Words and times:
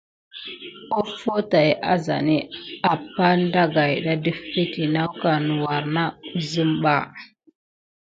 Offo 0.99 1.33
tay 1.51 1.69
azani 1.93 2.37
apane 2.91 3.45
daga 3.53 3.83
ɗa 4.03 4.15
naku 4.93 5.29
ne 5.45 5.51
wure 5.61 5.79
na 5.93 6.03
kusim 6.31 6.71
ɓa. 6.83 6.95